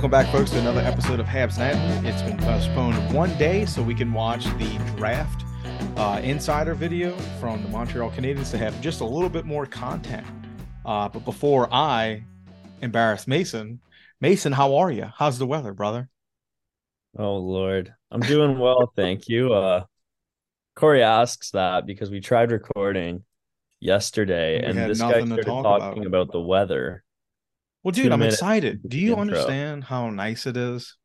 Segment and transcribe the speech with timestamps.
[0.00, 2.08] Welcome back, folks, to another episode of Habs Nightly.
[2.08, 5.44] It's been postponed one day so we can watch the draft
[5.98, 10.26] uh, insider video from the Montreal Canadiens to have just a little bit more content.
[10.86, 12.24] Uh, but before I
[12.80, 13.78] embarrass Mason,
[14.22, 15.04] Mason, how are you?
[15.18, 16.08] How's the weather, brother?
[17.18, 19.52] Oh Lord, I'm doing well, thank you.
[19.52, 19.84] Uh,
[20.76, 23.24] Corey asks that because we tried recording
[23.80, 26.22] yesterday, We and this guy started talk talking about.
[26.22, 26.32] about.
[26.32, 27.04] the weather.
[27.82, 28.80] Well, dude, I'm excited.
[28.86, 29.20] Do you intro.
[29.20, 30.96] understand how nice it is?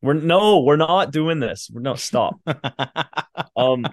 [0.00, 1.70] We're no, we're not doing this.
[1.72, 2.40] We're no stop.
[3.56, 3.86] um.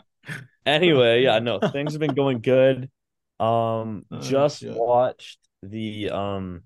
[0.65, 2.89] Anyway, yeah, no, things have been going good.
[3.39, 4.73] Um, Oh, just shit.
[4.75, 6.63] watched the um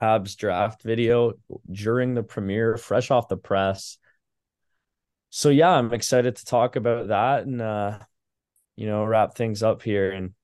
[0.00, 1.34] Habs draft video
[1.70, 3.98] during the premiere, fresh off the press.
[5.30, 7.98] So yeah, I'm excited to talk about that and uh
[8.76, 10.34] you know wrap things up here and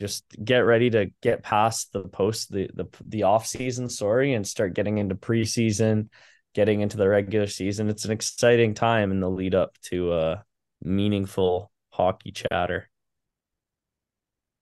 [0.00, 4.46] just get ready to get past the post the the the off season sorry and
[4.46, 6.08] start getting into preseason,
[6.54, 7.88] getting into the regular season.
[7.88, 10.42] It's an exciting time in the lead up to uh
[10.82, 12.88] meaningful hockey chatter.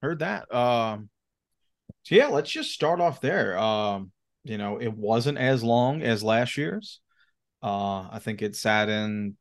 [0.03, 0.53] Heard that.
[0.55, 1.11] Um,
[2.03, 3.59] so yeah, let's just start off there.
[3.59, 4.13] Um,
[4.45, 7.01] you know, it wasn't as long as last year's.
[7.63, 9.37] Uh, I think it sat in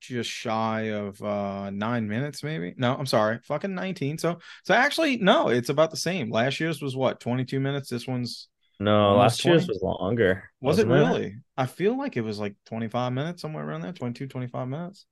[0.00, 2.74] just shy of uh nine minutes, maybe.
[2.76, 4.18] No, I'm sorry, fucking 19.
[4.18, 6.30] So so actually, no, it's about the same.
[6.30, 7.88] Last year's was what 22 minutes.
[7.88, 8.48] This one's
[8.80, 10.50] No, last year's was longer.
[10.60, 11.36] was it really?
[11.56, 15.06] I feel like it was like 25 minutes, somewhere around there, 22, 25 minutes.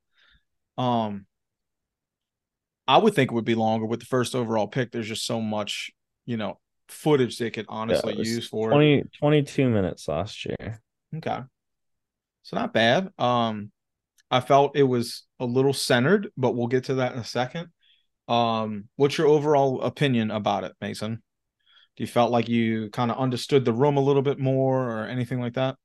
[0.78, 1.26] Um,
[2.88, 4.92] I would think it would be longer with the first overall pick.
[4.92, 5.90] There's just so much,
[6.24, 6.58] you know,
[6.88, 8.74] footage they could honestly it was use for it.
[8.74, 10.80] 20, 22 minutes last year.
[11.16, 11.40] Okay.
[12.44, 13.10] So not bad.
[13.18, 13.72] Um
[14.30, 17.68] I felt it was a little centered, but we'll get to that in a second.
[18.28, 21.22] Um what's your overall opinion about it, Mason?
[21.96, 25.06] Do you felt like you kind of understood the room a little bit more or
[25.06, 25.76] anything like that?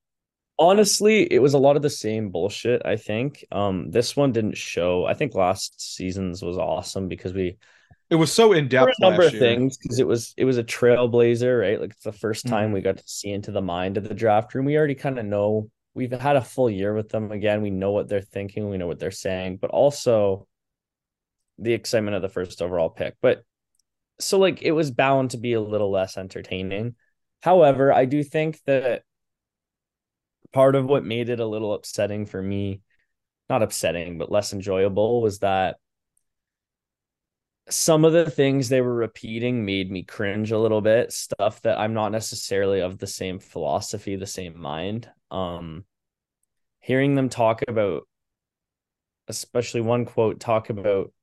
[0.60, 3.44] Honestly, it was a lot of the same bullshit, I think.
[3.52, 5.06] Um, this one didn't show.
[5.06, 7.58] I think last season's was awesome because we
[8.10, 8.94] It was so in depth.
[9.00, 9.56] a number last of year.
[9.56, 11.80] things because it was it was a trailblazer, right?
[11.80, 12.74] Like it's the first time Mhm.
[12.74, 14.66] we got to see into the mind of the draft room.
[14.66, 17.62] We already kind of know we've had a full year with them again.
[17.62, 20.48] We know what they're thinking, we know what they're saying, but also
[21.58, 23.16] the excitement of the first overall pick.
[23.22, 23.44] But
[24.20, 26.96] so like it was bound to be a little less entertaining.
[27.42, 29.04] However, I do think that
[30.54, 32.82] part of what made it a little upsetting for me,
[33.50, 35.78] not upsetting, but less enjoyable was that
[37.72, 41.80] some of the things they were repeating made me cringe a little bit stuff that
[41.80, 45.10] i'm not necessarily of the same philosophy the same mind.
[45.30, 45.86] Um
[46.80, 48.08] hearing them talk about
[49.28, 51.14] especially one quote talk about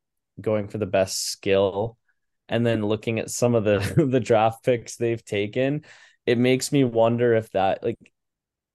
[0.40, 1.98] going for the best skill
[2.48, 5.84] and then looking at some of the the draft picks they've taken
[6.26, 8.12] it makes me wonder if that like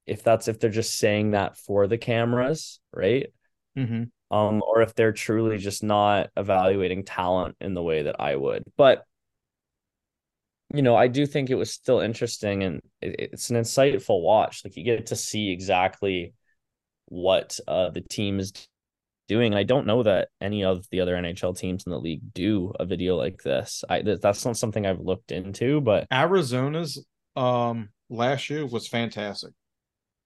[0.06, 3.34] if that's if they're just saying that for the cameras right
[3.78, 4.12] Mhm.
[4.32, 8.64] um, or if they're truly just not evaluating talent in the way that I would.
[8.78, 9.06] But
[10.74, 14.62] you know, I do think it was still interesting and it, it's an insightful watch.
[14.64, 16.34] Like you get to see exactly
[17.08, 18.54] what uh the team is
[19.28, 19.54] doing.
[19.54, 22.74] And I don't know that any of the other NHL teams in the league do
[22.80, 23.84] a video like this.
[23.90, 27.06] I that's not something I've looked into, but Arizona's
[27.36, 29.54] um last year was fantastic.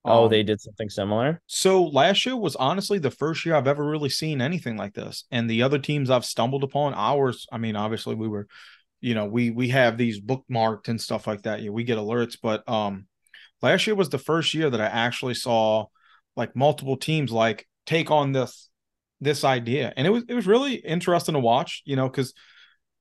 [0.07, 1.42] Oh, Um, they did something similar.
[1.48, 5.24] So last year was honestly the first year I've ever really seen anything like this.
[5.31, 8.48] And the other teams I've stumbled upon, ours, I mean, obviously we were,
[9.01, 11.62] you know, we we have these bookmarked and stuff like that.
[11.62, 13.07] Yeah, we get alerts, but um
[13.62, 15.88] last year was the first year that I actually saw
[16.36, 18.69] like multiple teams like take on this
[19.21, 19.94] this idea.
[19.98, 22.33] And it was it was really interesting to watch, you know, because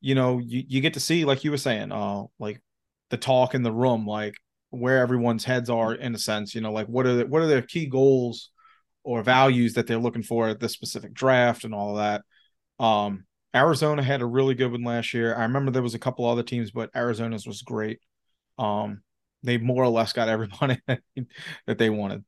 [0.00, 2.62] you know, you, you get to see, like you were saying, uh like
[3.10, 4.34] the talk in the room, like
[4.70, 7.46] where everyone's heads are in a sense, you know, like what are the, what are
[7.46, 8.50] their key goals
[9.04, 12.84] or values that they're looking for at this specific draft and all of that.
[12.84, 13.24] Um,
[13.54, 15.34] Arizona had a really good one last year.
[15.34, 18.00] I remember there was a couple other teams, but Arizona's was great.
[18.58, 19.02] Um,
[19.42, 20.80] they more or less got everybody
[21.66, 22.24] that they wanted.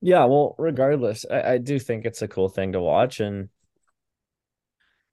[0.00, 3.50] Yeah, well, regardless, I, I do think it's a cool thing to watch, and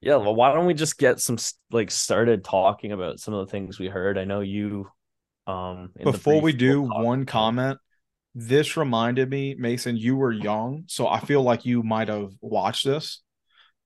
[0.01, 1.37] yeah, well, why don't we just get some
[1.71, 4.17] like started talking about some of the things we heard?
[4.17, 4.87] I know you,
[5.45, 7.79] um, in the Before we do, one comment.
[8.35, 12.85] This reminded me, Mason, you were young, so I feel like you might have watched
[12.85, 13.21] this.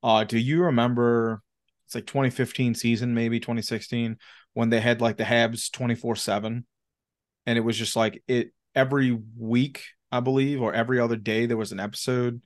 [0.03, 1.41] Uh, do you remember
[1.87, 4.17] it's like 2015 season, maybe 2016,
[4.53, 6.65] when they had like the Habs 24-7?
[7.45, 11.57] And it was just like it every week, I believe, or every other day there
[11.57, 12.41] was an episode.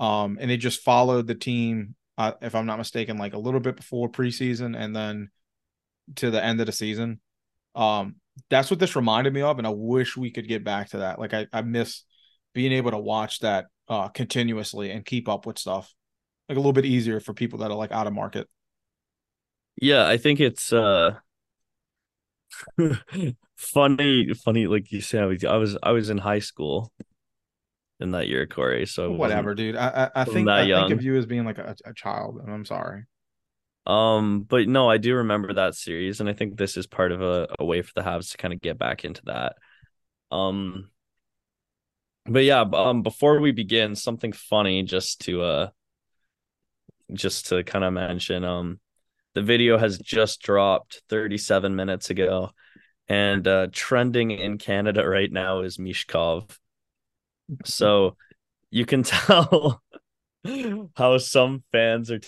[0.00, 3.60] Um, and it just followed the team, uh, if I'm not mistaken, like a little
[3.60, 5.30] bit before preseason and then
[6.16, 7.20] to the end of the season.
[7.74, 8.16] Um,
[8.50, 11.18] that's what this reminded me of, and I wish we could get back to that.
[11.18, 12.02] Like I, I miss
[12.54, 15.94] being able to watch that uh continuously and keep up with stuff.
[16.48, 18.48] Like a little bit easier for people that are like out of market.
[19.80, 21.18] Yeah, I think it's uh
[23.56, 24.66] funny, funny.
[24.66, 26.92] Like you said, I was I was, I was in high school
[28.00, 28.86] in that year, Corey.
[28.86, 29.76] So Whatever, dude.
[29.76, 32.52] I I, I think I think of you as being like a, a child, and
[32.52, 33.04] I'm sorry.
[33.86, 37.22] Um, but no, I do remember that series, and I think this is part of
[37.22, 39.56] a, a way for the Habs to kind of get back into that.
[40.30, 40.90] Um,
[42.26, 45.68] but yeah, um, before we begin, something funny just to uh,
[47.14, 48.78] just to kind of mention, um,
[49.34, 52.50] the video has just dropped 37 minutes ago,
[53.08, 56.54] and uh, trending in Canada right now is Michkov.
[57.64, 58.16] So
[58.70, 59.82] you can tell
[60.96, 62.20] how some fans are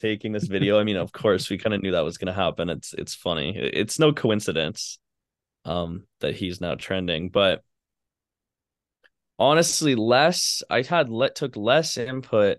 [0.00, 0.78] taking this video.
[0.78, 2.70] I mean, of course, we kind of knew that was going to happen.
[2.70, 3.56] It's it's funny.
[3.56, 4.98] It's no coincidence
[5.66, 7.62] um that he's now trending, but
[9.38, 12.58] honestly, less I had let took less input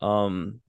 [0.00, 0.60] um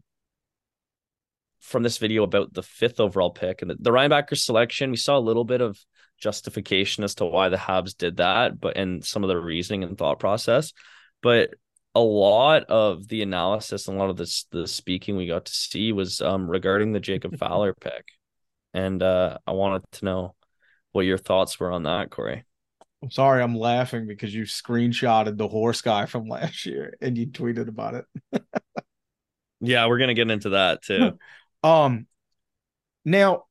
[1.59, 4.92] from this video about the fifth overall pick and the, the Reinbacher selection.
[4.92, 5.80] We saw a little bit of
[6.21, 9.97] justification as to why the Habs did that, but and some of the reasoning and
[9.97, 10.71] thought process.
[11.21, 11.56] But
[11.94, 15.51] a lot of the analysis and a lot of this the speaking we got to
[15.51, 18.07] see was um regarding the Jacob Fowler pick.
[18.73, 20.35] And uh I wanted to know
[20.94, 22.45] what your thoughts were on that, Corey.
[23.03, 27.27] I'm sorry, I'm laughing because you screenshotted the horse guy from last year and you
[27.27, 28.06] tweeted about it.
[29.63, 31.19] Yeah, we're gonna get into that too.
[31.63, 32.07] Um,
[33.06, 33.44] now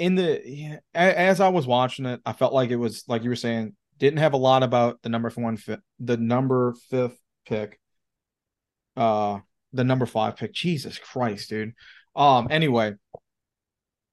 [0.00, 3.36] in the as I was watching it, I felt like it was like you were
[3.36, 5.58] saying didn't have a lot about the number one
[5.98, 7.78] the number fifth pick,
[8.96, 9.40] uh,
[9.74, 10.54] the number five pick.
[10.54, 11.74] Jesus Christ, dude.
[12.16, 12.94] Um, anyway,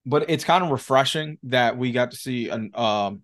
[0.05, 3.21] but it's kind of refreshing that we got to see an um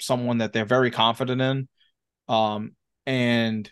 [0.00, 1.68] someone that they're very confident in,
[2.26, 2.74] um,
[3.04, 3.70] and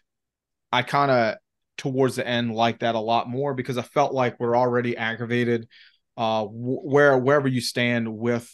[0.70, 1.36] I kind of
[1.78, 5.68] towards the end like that a lot more because I felt like we're already aggravated
[6.16, 8.48] uh where wherever you stand with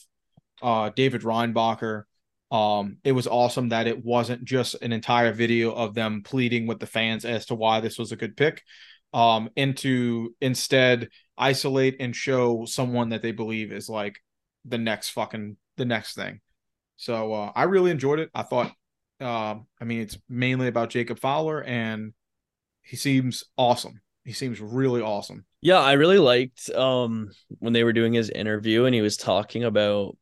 [0.63, 2.05] uh David Reinbacher
[2.51, 6.81] um it was awesome that it wasn't just an entire video of them pleading with
[6.81, 8.63] the fans as to why this was a good pick
[9.13, 14.19] um and to instead isolate and show someone that they believe is like
[14.65, 16.41] the next fucking the next thing
[16.97, 18.73] so uh I really enjoyed it I thought
[19.21, 22.13] um I mean it's mainly about Jacob Fowler and
[22.83, 24.02] he seems awesome.
[24.25, 25.45] He seems really awesome.
[25.61, 29.65] Yeah, I really liked um when they were doing his interview and he was talking
[29.65, 30.17] about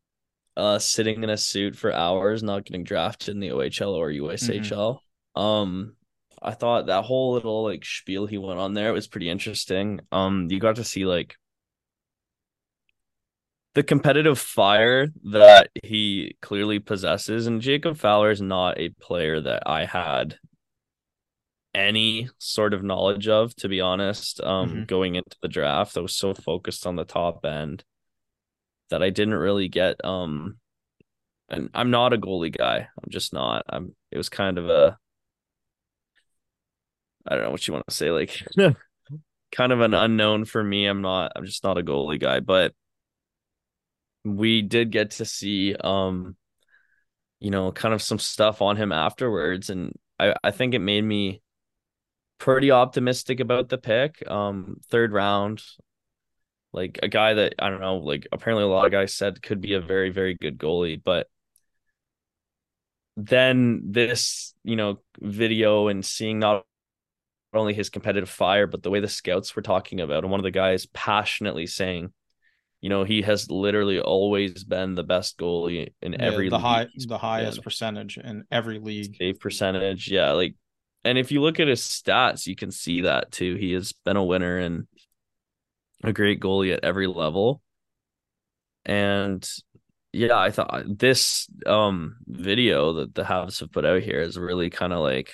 [0.57, 5.01] uh sitting in a suit for hours not getting drafted in the OHL or USHL.
[5.37, 5.97] Um
[6.43, 10.01] I thought that whole little like spiel he went on there was pretty interesting.
[10.11, 11.37] Um you got to see like
[13.75, 19.63] the competitive fire that he clearly possesses and Jacob Fowler is not a player that
[19.67, 20.39] I had
[21.75, 24.87] any sort of knowledge of to be honest um Mhm.
[24.87, 27.85] going into the draft i was so focused on the top end
[28.91, 30.57] that i didn't really get um
[31.53, 32.77] and I'm not a goalie guy.
[32.77, 33.65] I'm just not.
[33.69, 34.97] I'm it was kind of a
[37.27, 38.41] I don't know what you want to say, like
[39.53, 40.87] kind of an unknown for me.
[40.87, 42.73] I'm not I'm just not a goalie guy, but
[44.25, 46.37] we did get to see um
[47.41, 51.03] you know kind of some stuff on him afterwards and I I think it made
[51.03, 51.43] me
[52.41, 54.29] pretty optimistic about the pick.
[54.29, 55.63] Um third round
[56.73, 59.61] like a guy that I don't know, like apparently a lot of guys said could
[59.61, 61.29] be a very very good goalie, but
[63.17, 66.65] then this, you know, video and seeing not
[67.53, 70.45] only his competitive fire, but the way the scouts were talking about, and one of
[70.45, 72.13] the guys passionately saying,
[72.81, 76.87] you know, he has literally always been the best goalie in yeah, every the high
[77.07, 79.17] the highest percentage in every league.
[79.19, 80.31] Save percentage, yeah.
[80.33, 80.55] Like,
[81.05, 83.55] and if you look at his stats, you can see that too.
[83.55, 84.87] He has been a winner and
[86.03, 87.63] a great goalie at every level.
[88.85, 89.49] And
[90.13, 94.71] yeah, I thought this um video that the Habs have put out here is really
[94.71, 95.33] kind of like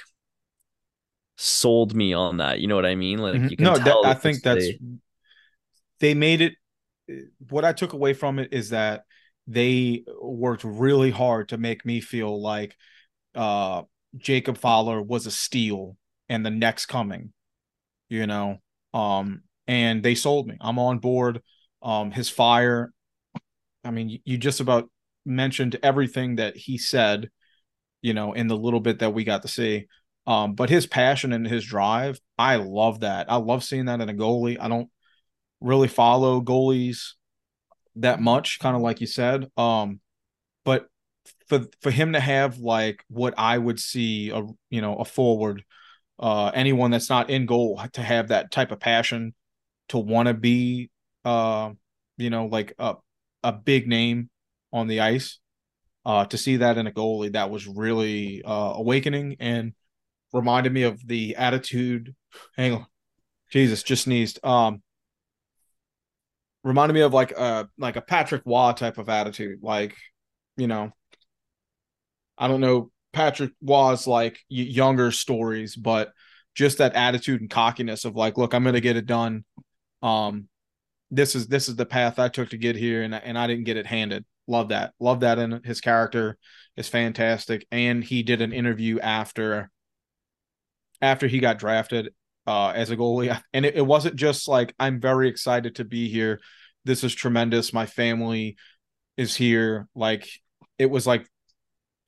[1.37, 2.61] sold me on that.
[2.61, 3.19] You know what I mean?
[3.19, 3.49] Like mm-hmm.
[3.49, 4.79] you can no, that, I think that's they...
[6.01, 6.55] they made it.
[7.49, 9.05] What I took away from it is that
[9.47, 12.77] they worked really hard to make me feel like
[13.35, 13.83] uh
[14.17, 15.97] Jacob Fowler was a steal
[16.29, 17.33] and the next coming.
[18.09, 18.59] You know,
[18.95, 20.57] um, and they sold me.
[20.61, 21.43] I'm on board.
[21.83, 22.93] Um, his fire
[23.87, 24.91] I mean, you just about
[25.25, 27.31] mentioned everything that he said,
[28.03, 29.87] you know, in the little bit that we got to see.
[30.27, 33.31] Um, but his passion and his drive, I love that.
[33.31, 34.59] I love seeing that in a goalie.
[34.61, 34.91] I don't
[35.61, 37.13] really follow goalies
[37.95, 39.49] that much, kind of like you said.
[39.57, 40.01] Um,
[41.47, 45.65] for for him to have like what I would see a you know a forward,
[46.19, 49.35] uh, anyone that's not in goal to have that type of passion,
[49.89, 50.91] to want to be,
[51.25, 51.71] uh,
[52.17, 52.97] you know, like a
[53.43, 54.31] a big name
[54.73, 55.39] on the ice.
[56.05, 59.73] Uh, to see that in a goalie, that was really uh, awakening and
[60.33, 62.15] reminded me of the attitude.
[62.57, 62.87] Hang on,
[63.51, 64.39] Jesus, just sneezed.
[64.45, 64.83] Um,
[66.63, 69.61] reminded me of like a like a Patrick Roy type of attitude.
[69.63, 69.97] Like,
[70.57, 70.93] you know,
[72.39, 76.13] I don't know Patrick Roy's like younger stories, but
[76.55, 79.45] just that attitude and cockiness of like, look, I'm gonna get it done.
[80.03, 80.49] Um,
[81.11, 83.65] this is this is the path I took to get here, and and I didn't
[83.65, 84.25] get it handed.
[84.49, 84.93] Love that.
[85.01, 86.39] Love that in his character
[86.77, 87.67] is fantastic.
[87.71, 89.71] And he did an interview after
[91.03, 92.13] after he got drafted
[92.47, 96.09] uh, as a goalie, and it, it wasn't just like I'm very excited to be
[96.09, 96.41] here.
[96.85, 97.73] This is tremendous.
[97.73, 98.57] My family
[99.17, 99.89] is here.
[99.95, 100.29] Like
[100.79, 101.27] it was like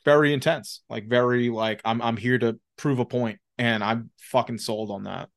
[0.09, 0.83] very intense.
[0.88, 5.05] Like very like I'm I'm here to prove a point, and I'm fucking sold on
[5.05, 5.29] that.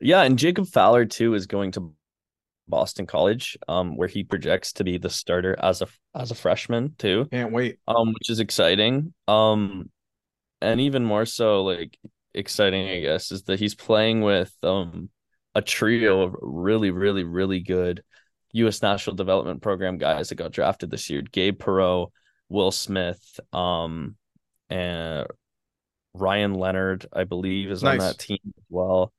[0.00, 1.94] Yeah, and Jacob Fowler too is going to
[2.68, 6.94] Boston College, um, where he projects to be the starter as a as a freshman
[6.98, 7.26] too.
[7.30, 7.78] Can't wait.
[7.88, 9.14] Um, which is exciting.
[9.26, 9.90] Um,
[10.60, 11.98] and even more so, like
[12.34, 15.08] exciting, I guess, is that he's playing with um
[15.54, 18.02] a trio of really, really, really good
[18.52, 18.82] U.S.
[18.82, 22.08] National Development Program guys that got drafted this year: Gabe Perreault,
[22.52, 24.16] Will Smith, um,
[24.70, 25.26] and
[26.14, 27.92] Ryan Leonard, I believe, is nice.
[27.92, 29.12] on that team as well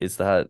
[0.00, 0.48] is that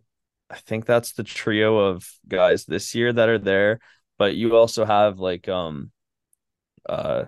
[0.49, 3.79] I think that's the trio of guys this year that are there.
[4.17, 5.91] But you also have like um
[6.87, 7.25] uh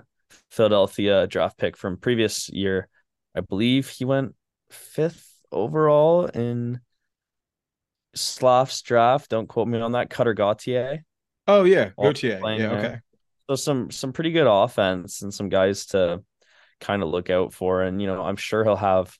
[0.51, 2.87] Philadelphia draft pick from previous year.
[3.35, 4.35] I believe he went
[4.69, 6.79] fifth overall in
[8.15, 9.29] Slaff's draft.
[9.29, 10.09] Don't quote me on that.
[10.09, 11.03] Cutter Gauthier.
[11.47, 12.39] Oh yeah, Gauthier.
[12.43, 12.99] Yeah, okay.
[13.49, 16.23] So some some pretty good offense and some guys to
[16.79, 17.83] kind of look out for.
[17.83, 19.17] And you know, I'm sure he'll have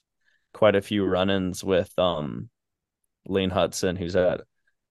[0.54, 2.50] quite a few run-ins with um
[3.26, 4.42] Lane Hutson, who's at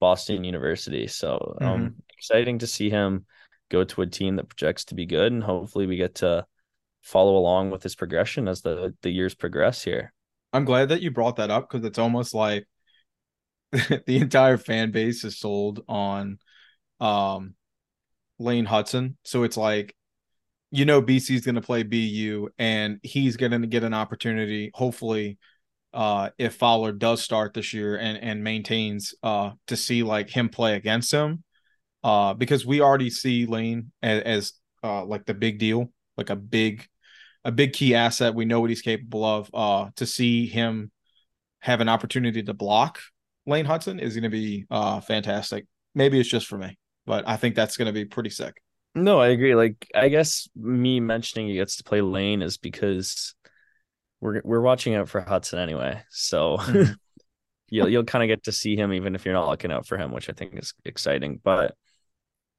[0.01, 1.07] Boston University.
[1.07, 1.99] So um, mm-hmm.
[2.17, 3.27] exciting to see him
[3.71, 6.47] go to a team that projects to be good, and hopefully we get to
[7.03, 10.13] follow along with his progression as the the years progress here.
[10.53, 12.67] I'm glad that you brought that up because it's almost like
[13.73, 16.39] the entire fan base is sold on
[17.01, 17.55] um
[18.39, 19.17] Lane Hutson.
[19.25, 19.95] So it's like
[20.71, 25.39] you know BC's going to play BU and he's going to get an opportunity hopefully
[25.95, 30.49] uh, if Fowler does start this year and and maintains uh, to see like him
[30.49, 31.43] play against him,
[32.05, 34.53] uh, because we already see Lane as, as
[34.85, 36.87] uh, like the big deal, like a big
[37.45, 38.35] a big key asset.
[38.35, 39.51] We know what he's capable of.
[39.55, 40.91] Uh, to see him
[41.61, 42.99] have an opportunity to block
[43.47, 45.67] Lane Hutson is going to be uh, fantastic.
[45.95, 48.61] Maybe it's just for me, but I think that's going to be pretty sick.
[48.95, 49.55] No, I agree.
[49.55, 53.35] Like, I guess me mentioning he gets to play Lane is because
[54.21, 56.03] we're we're watching out for Hutson anyway.
[56.11, 56.93] So mm-hmm.
[57.69, 59.99] you'll you'll kind of get to see him even if you're not looking out for
[59.99, 61.41] him, which I think is exciting.
[61.43, 61.75] But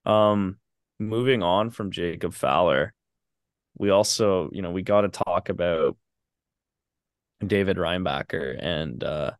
[0.06, 0.58] um
[1.00, 2.94] moving on from Jacob Fowler,
[3.77, 5.98] we also, you know, we got to talk about
[7.46, 9.32] David Reinbacher and uh,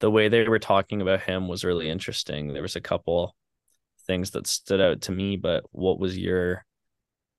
[0.00, 2.52] the way they were talking about him was really interesting.
[2.52, 3.34] There was a couple
[4.06, 6.64] things that stood out to me, but what was your,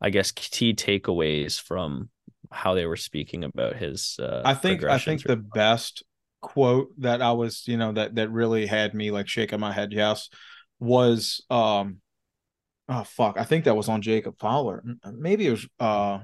[0.02, 2.10] I guess, key takeaways from
[2.52, 4.18] how they were speaking about his?
[4.20, 6.04] Uh, I think I think the best
[6.42, 9.92] quote that I was, you know, that that really had me like shaking my head.
[9.92, 10.30] Yes,
[10.80, 11.98] was um,
[12.90, 14.84] oh fuck, I think that was on Jacob Fowler.
[15.12, 16.20] Maybe it was uh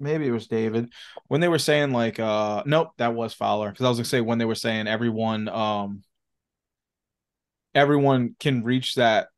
[0.00, 0.92] maybe it was David
[1.28, 4.20] when they were saying like uh nope that was Fowler because I was gonna say
[4.20, 6.02] when they were saying everyone um
[7.74, 9.28] everyone can reach that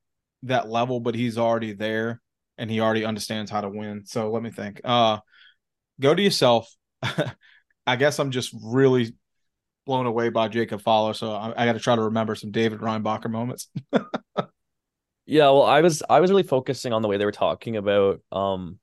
[0.45, 2.21] that level but he's already there
[2.59, 5.19] and he already understands how to win so let me think uh
[6.01, 6.73] go to yourself
[7.87, 9.15] I guess I'm just really
[9.85, 12.81] blown away by Jacob Fowler so I, I got to try to remember some David
[12.81, 13.69] Reinbacher moments
[15.27, 18.21] yeah well I was I was really focusing on the way they were talking about
[18.33, 18.79] um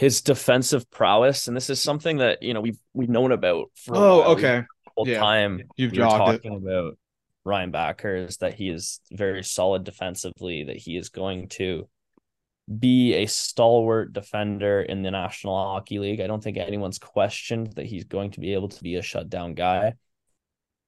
[0.00, 3.94] his defensive prowess, and this is something that you know we've we've known about for
[3.94, 4.64] oh okay
[4.96, 5.18] whole yeah.
[5.18, 5.60] time.
[5.76, 6.56] You've we talking it.
[6.56, 6.96] about
[7.50, 11.88] Reinbacher is that he is very solid defensively, that he is going to
[12.78, 16.20] be a stalwart defender in the National Hockey League.
[16.20, 19.54] I don't think anyone's questioned that he's going to be able to be a shutdown
[19.54, 19.94] guy.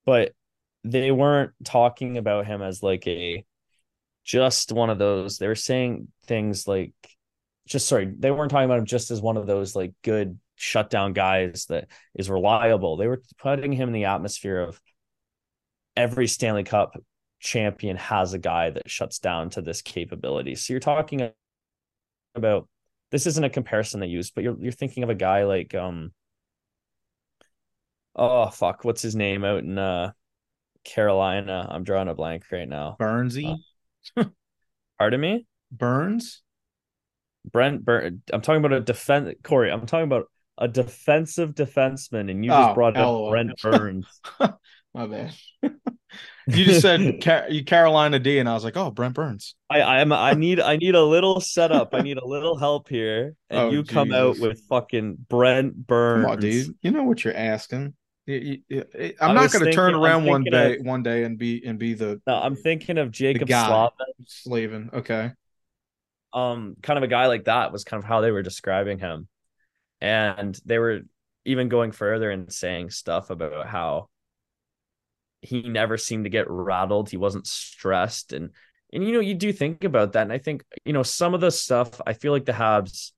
[0.05, 0.33] But
[0.85, 3.45] they weren't talking about him as like a
[4.25, 5.39] just one of those.
[5.39, 6.93] They were saying things like
[7.67, 11.13] just sorry, they weren't talking about him just as one of those like good shutdown
[11.13, 12.97] guys that is reliable.
[12.97, 14.81] They were putting him in the atmosphere of
[15.97, 16.97] every Stanley Cup
[17.41, 20.55] champion has a guy that shuts down to this capability.
[20.55, 21.31] So you're talking
[22.35, 22.69] about
[23.11, 26.13] this isn't a comparison they use, but you're you're thinking of a guy like um
[28.17, 30.13] oh fuck, what's his name out in uh
[30.85, 31.67] Carolina?
[31.71, 32.97] I'm drawing a blank right now.
[32.99, 33.57] Burnsy.
[34.17, 34.25] Uh,
[34.99, 35.47] pardon me?
[35.71, 36.43] Burns?
[37.51, 38.23] Brent Burn.
[38.33, 39.35] I'm talking about a defense.
[39.43, 40.27] Corey, I'm talking about
[40.59, 43.31] a defensive defenseman, and you just Oh, brought up.
[43.31, 44.07] Brent Burns.
[44.95, 45.33] My bad.
[45.63, 49.55] you just said Car- you Carolina D, and I was like, oh, Brent Burns.
[49.71, 51.95] I I'm I need I need a little setup.
[51.95, 56.25] I need a little help here, and Oh, you come out with fucking Brent Burns.
[56.25, 56.75] Come on, dude.
[56.83, 57.95] You know what you're asking.
[58.27, 61.25] You- you- you- I I'm not going to turn around one thinking day, one day,
[61.25, 63.89] and be and be the No, I'm thinking of Jacob guy.
[64.27, 64.91] Slavin.
[64.93, 65.33] Okay.
[66.33, 69.27] um kind of a guy like that was kind of how they were describing him
[70.01, 71.01] and they were
[71.45, 74.09] even going further and saying stuff about how
[75.43, 77.11] he never seemed to get rattled.
[77.11, 78.33] He wasn't stressed.
[78.33, 78.51] And
[78.93, 80.23] and you know you do think about that.
[80.23, 83.13] And i think you know some of the stuff i feel like the habs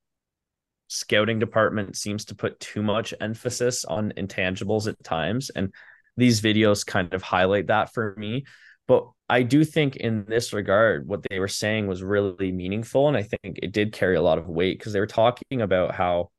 [0.88, 5.50] scouting department seems to put too much emphasis on intangibles at times.
[5.50, 5.72] And
[6.16, 8.44] these videos kind of highlight that for me.
[8.86, 13.08] But I do think in this regard, what they were saying was really meaningful.
[13.08, 15.94] And I think it did carry a lot of weight because they were talking about
[15.94, 16.30] how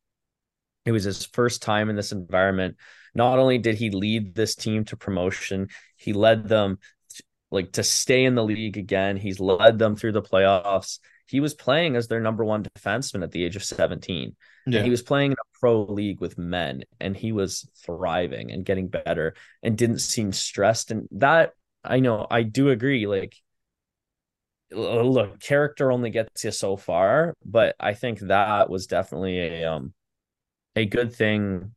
[0.86, 2.78] it was his first time in this environment.
[3.16, 6.78] Not only did he lead this team to promotion, he led them
[7.52, 9.18] like to stay in the league again.
[9.18, 11.00] He's led them through the playoffs.
[11.28, 14.36] He was playing as their number one defenseman at the age of 17.
[14.68, 14.78] Yeah.
[14.78, 18.66] And he was playing in a pro league with men and he was thriving and
[18.66, 20.92] getting better and didn't seem stressed.
[20.92, 23.08] And that I know I do agree.
[23.08, 23.36] Like,
[24.72, 29.94] look, character only gets you so far, but I think that was definitely a um
[30.76, 31.75] a good thing.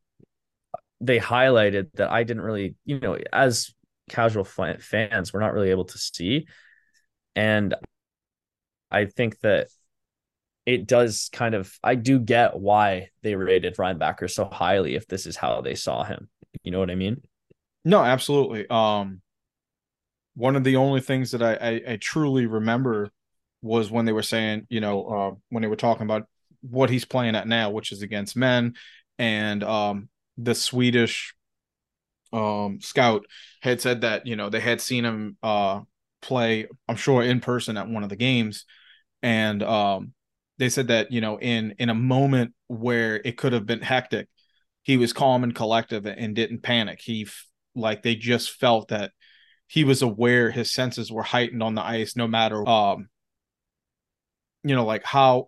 [1.01, 3.73] They highlighted that I didn't really, you know, as
[4.09, 6.47] casual fa- fans, we're not really able to see,
[7.37, 7.75] and
[8.91, 9.69] I think that
[10.67, 11.73] it does kind of.
[11.83, 16.05] I do get why they rated Reinbacher so highly if this is how they saw
[16.05, 16.29] him.
[16.63, 17.23] You know what I mean?
[17.85, 18.67] No, absolutely.
[18.69, 19.23] Um,
[20.35, 23.11] one of the only things that I, I, I truly remember
[23.63, 26.29] was when they were saying, you know, uh, when they were talking about
[26.61, 28.75] what he's playing at now, which is against men,
[29.19, 30.09] and um,
[30.39, 31.35] the Swedish
[32.33, 33.25] um scout
[33.63, 35.81] had said that you know they had seen him uh
[36.21, 38.65] play, I'm sure in person at one of the games,
[39.23, 40.13] and um,
[40.59, 44.29] they said that you know in in a moment where it could have been hectic,
[44.83, 47.01] he was calm and collective and didn't panic.
[47.03, 47.29] He
[47.75, 49.13] like they just felt that
[49.67, 53.09] he was aware his senses were heightened on the ice no matter um
[54.65, 55.47] you know like how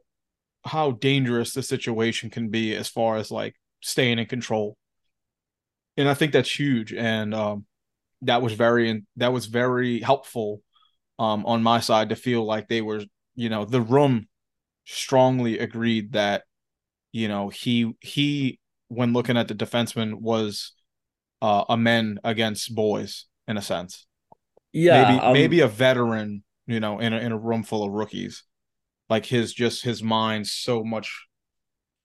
[0.64, 4.76] how dangerous the situation can be as far as like staying in control
[6.00, 7.64] and i think that's huge and um
[8.22, 10.62] that was very that was very helpful
[11.18, 13.02] um on my side to feel like they were
[13.34, 14.28] you know the room
[14.86, 16.44] strongly agreed that
[17.12, 18.58] you know he he
[18.88, 20.72] when looking at the defenseman was
[21.42, 24.06] uh, a men against boys in a sense
[24.72, 27.92] Yeah, maybe um, maybe a veteran, you know, in a in a room full of
[27.92, 28.44] rookies.
[29.08, 31.26] like his just his mind so much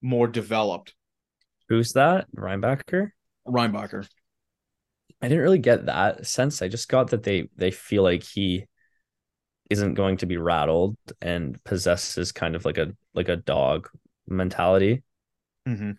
[0.01, 0.93] more developed.
[1.69, 2.27] Who's that?
[2.35, 3.11] Reinbacher?
[3.47, 4.07] Reinbacher.
[5.21, 6.61] I didn't really get that sense.
[6.61, 8.65] I just got that they they feel like he
[9.69, 13.89] isn't going to be rattled and possesses kind of like a like a dog
[14.27, 15.03] mentality.
[15.67, 15.91] Mm-hmm.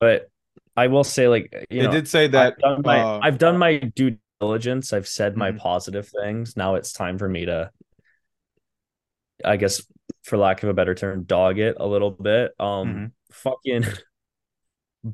[0.00, 0.30] But
[0.76, 3.38] I will say, like you they know, did say that I've done my, uh, I've
[3.38, 4.92] done my due diligence.
[4.92, 5.58] I've said my Mhm.
[5.58, 6.56] positive things.
[6.56, 7.70] Now it's time for me to,
[9.44, 9.82] I guess,
[10.24, 12.52] for lack of a better term, dog it a little bit.
[12.58, 13.12] Um, Mhm.
[13.32, 13.84] fucking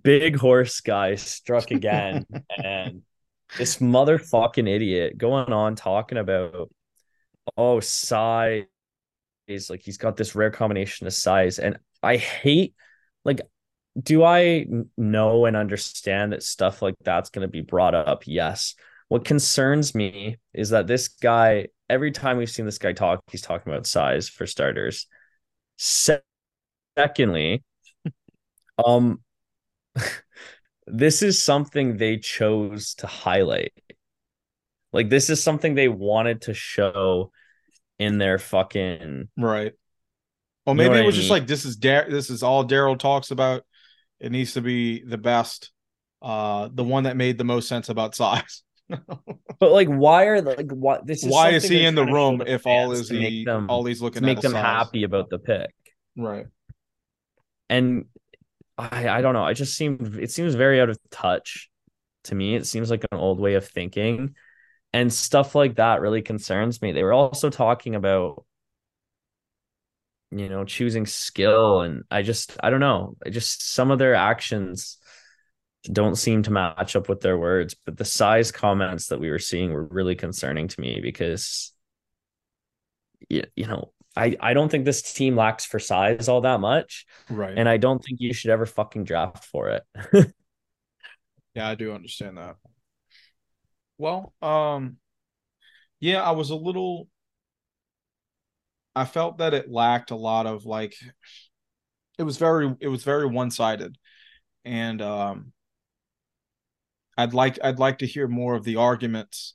[0.02, 2.26] big horse guy struck again,
[2.56, 3.02] and
[3.58, 6.70] this motherfucking idiot going on talking about,
[7.56, 8.64] oh, size.
[9.46, 12.74] Is like he's got this rare combination of size, and I hate
[13.26, 13.42] like
[14.00, 18.24] do i know and understand that stuff like that's going to be brought up?
[18.26, 18.74] Yes.
[19.08, 23.42] What concerns me is that this guy, every time we've seen this guy talk, he's
[23.42, 25.06] talking about size for starters.
[25.76, 26.20] Se-
[26.96, 27.62] Secondly,
[28.84, 29.20] um,
[30.86, 33.72] this is something they chose to highlight.
[34.92, 37.32] Like this is something they wanted to show
[37.98, 39.72] in their fucking right.
[40.66, 42.66] Well, You know maybe it I was just like this is Dar- this is all
[42.66, 43.64] Daryl talks about.
[44.20, 45.72] It needs to be the best,
[46.22, 48.62] uh, the one that made the most sense about size.
[49.60, 51.24] But like, why are the, like what this?
[51.24, 53.44] Is Why is he in the trying to show room the if all is he
[53.44, 54.62] them all he's looking to make them size?
[54.62, 55.70] happy about the pick?
[56.16, 56.46] Right.
[57.70, 58.06] And
[58.78, 59.44] I I don't know.
[59.44, 61.70] I just seem it seems very out of touch
[62.24, 62.56] to me.
[62.56, 64.34] It seems like an old way of thinking,
[64.92, 66.92] and stuff like that really concerns me.
[66.92, 68.44] They were also talking about
[70.30, 73.16] you know choosing skill, and I just I don't know.
[73.24, 74.98] I just some of their actions
[75.92, 77.74] don't seem to match up with their words.
[77.86, 81.72] But the size comments that we were seeing were really concerning to me because,
[83.30, 87.04] you, you know, I, I don't think this team lacks for size all that much.
[87.28, 87.56] Right.
[87.56, 89.82] And I don't think you should ever fucking draft for it.
[91.54, 92.56] Yeah, I do understand that.
[93.96, 94.96] Well, um,
[96.00, 97.08] yeah, I was a little.
[98.96, 100.96] I felt that it lacked a lot of like.
[102.18, 103.96] It was very, it was very one sided,
[104.64, 105.52] and um,
[107.16, 109.54] I'd like, I'd like to hear more of the arguments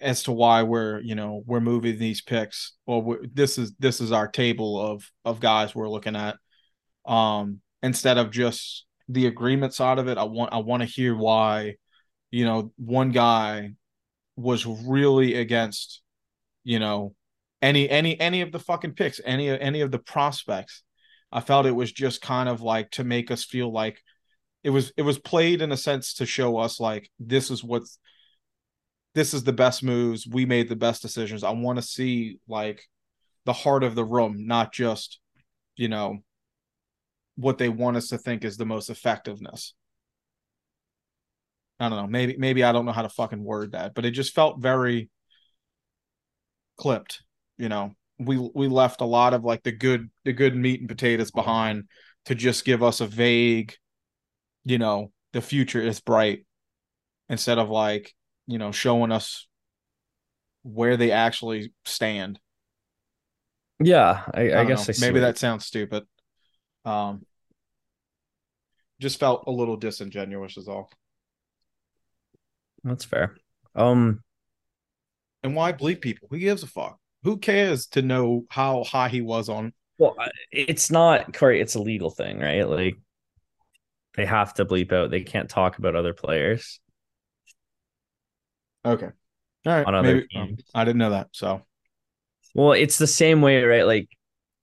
[0.00, 2.72] as to why we're, you know, we're moving these picks.
[2.86, 6.36] Well, this is this is our table of of guys we're looking at,
[7.06, 10.18] um, instead of just the agreement side of it.
[10.18, 11.76] I want, I want to hear why
[12.30, 13.72] you know, one guy
[14.36, 16.02] was really against,
[16.64, 17.14] you know,
[17.62, 20.82] any any any of the fucking picks, any any of the prospects.
[21.32, 24.00] I felt it was just kind of like to make us feel like
[24.62, 27.98] it was it was played in a sense to show us like this is what's
[29.18, 30.28] this is the best moves.
[30.28, 31.42] We made the best decisions.
[31.42, 32.84] I want to see like
[33.46, 35.18] the heart of the room, not just,
[35.74, 36.18] you know,
[37.34, 39.74] what they want us to think is the most effectiveness.
[41.80, 42.06] I don't know.
[42.06, 45.10] Maybe maybe I don't know how to fucking word that, but it just felt very
[46.76, 47.24] clipped.
[47.56, 50.88] You know, we we left a lot of like the good the good meat and
[50.88, 51.88] potatoes behind
[52.26, 53.74] to just give us a vague,
[54.64, 56.46] you know, the future is bright,
[57.28, 58.14] instead of like
[58.48, 59.46] you know showing us
[60.64, 62.40] where they actually stand.
[63.78, 64.88] yeah, I, I, don't guess.
[64.88, 66.04] I maybe what- that sounds stupid.
[66.84, 67.22] Um,
[69.00, 70.90] just felt a little disingenuous, is all.
[72.82, 73.36] that's fair.
[73.76, 74.22] Um,
[75.44, 76.26] And why bleep people?
[76.30, 76.98] Who gives a fuck?
[77.22, 79.72] Who cares to know how high he was on?
[79.98, 80.16] well,
[80.50, 81.60] it's not Corey.
[81.60, 82.68] It's a legal thing, right?
[82.68, 82.96] Like
[84.16, 85.10] they have to bleep out.
[85.10, 86.80] They can't talk about other players.
[88.84, 89.06] Okay,
[89.66, 89.86] all right.
[89.86, 90.62] On other maybe teams.
[90.74, 91.28] I didn't know that.
[91.32, 91.62] So
[92.54, 93.84] Well, it's the same way, right?
[93.86, 94.08] Like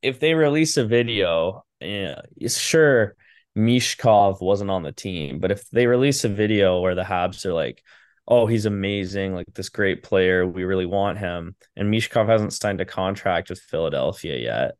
[0.01, 3.15] if they release a video, yeah, sure,
[3.57, 7.53] Michkov wasn't on the team, but if they release a video where the Habs are
[7.53, 7.81] like,
[8.27, 12.81] "Oh, he's amazing, like this great player, we really want him," and Michkov hasn't signed
[12.81, 14.75] a contract with Philadelphia yet,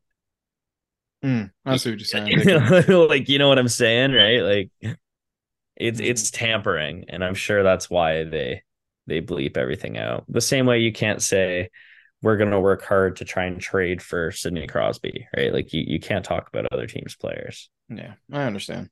[1.22, 2.88] mm, I see what you're saying.
[3.08, 4.40] Like you know what I'm saying, right?
[4.40, 4.96] Like
[5.76, 8.62] it's it's tampering, and I'm sure that's why they
[9.06, 10.24] they bleep everything out.
[10.28, 11.70] The same way you can't say
[12.22, 15.52] we're gonna work hard to try and trade for Sidney Crosby, right?
[15.52, 17.70] Like you you can't talk about other teams' players.
[17.88, 18.90] yeah, I understand.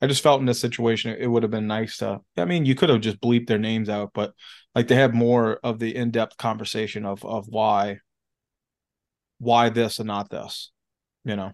[0.00, 2.20] I just felt in this situation it would have been nice to.
[2.36, 4.32] I mean, you could have just bleeped their names out, but
[4.74, 8.00] like they have more of the in-depth conversation of of why,
[9.38, 10.70] why this and not this.
[11.24, 11.52] You know.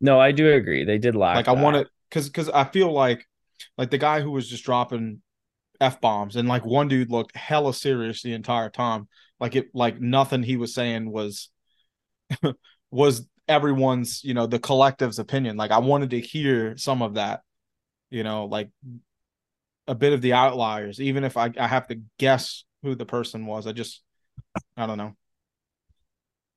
[0.00, 0.84] No, I do agree.
[0.84, 1.36] They did lack.
[1.36, 3.26] like I want to because because I feel like
[3.76, 5.20] like the guy who was just dropping
[5.80, 9.08] f bombs and like one dude looked hella serious the entire time.
[9.40, 11.50] Like it like nothing he was saying was
[12.90, 15.56] was everyone's, you know, the collective's opinion.
[15.56, 17.42] Like I wanted to hear some of that,
[18.10, 18.70] you know, like
[19.86, 23.46] a bit of the outliers, even if I, I have to guess who the person
[23.46, 23.66] was.
[23.66, 24.02] I just,
[24.76, 25.14] I don't know.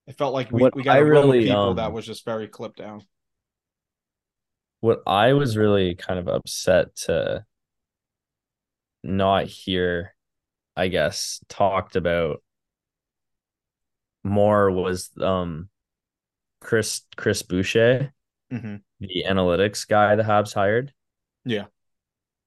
[0.07, 2.23] It felt like we, What we got I a really, people um, that was just
[2.25, 3.03] very clipped down.
[4.79, 7.45] what I was really kind of upset to
[9.03, 10.15] not hear,
[10.75, 12.41] I guess, talked about
[14.23, 15.69] more was um
[16.59, 18.13] Chris Chris Boucher,
[18.51, 18.81] Mhm.
[18.99, 20.93] the analytics guy the Habs hired.
[21.45, 21.65] Yeah.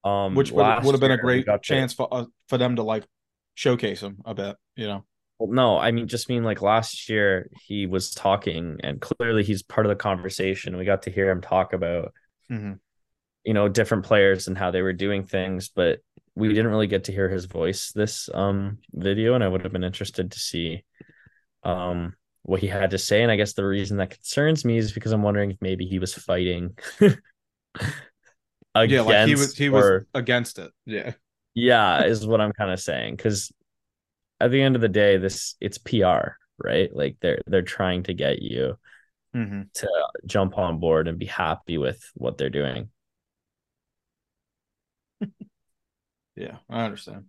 [0.02, 2.76] Um, Which would, would have been a great got to- chance for uh, for them
[2.76, 3.06] to like
[3.54, 5.04] showcase him a bit, you know.
[5.38, 9.62] Well, no, I mean just mean like last year he was talking and clearly he's
[9.62, 10.76] part of the conversation.
[10.76, 12.12] We got to hear him talk about
[12.50, 12.78] Mhm.
[13.44, 16.00] you know different players and how they were doing things, but
[16.40, 19.72] we didn't really get to hear his voice this um video, and I would have
[19.72, 20.85] been interested to see
[21.64, 23.22] um what he had to say.
[23.22, 25.98] And I guess the reason that concerns me is because I'm wondering if maybe he
[25.98, 27.26] was fighting against
[28.85, 30.72] yeah, like he was he was or against it.
[30.87, 31.12] Yeah.
[31.55, 33.16] yeah, is what I'm kind of saying.
[33.16, 33.53] Because
[34.40, 36.94] at the end of the day, this it's PR, right?
[36.94, 38.79] Like they're they're trying to get you
[39.35, 39.62] Mm-hmm.
[39.74, 39.88] to
[40.26, 42.90] jump on board and be happy with what they're doing.
[46.37, 47.27] Yeah, I understand.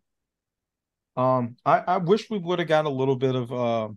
[1.17, 3.89] Um, I I wish we would have got a little bit of uh,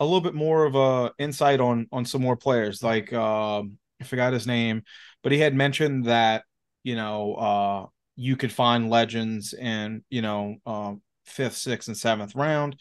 [0.00, 2.82] a little bit more of a insight on on some more players.
[2.82, 4.82] Like um, I forgot his name,
[5.22, 6.44] but he had mentioned that
[6.84, 12.34] you know uh you could find legends in you know um fifth, sixth, and seventh
[12.34, 12.76] round.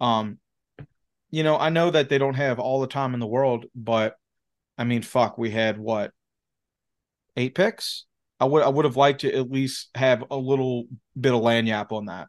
[0.00, 0.38] Um,
[1.30, 4.16] you know I know that they don't have all the time in the world, but
[4.78, 6.12] I mean, fuck, we had what
[7.36, 8.06] eight picks.
[8.40, 10.86] I would I would have liked to at least have a little
[11.18, 12.28] bit of lagniappe on that.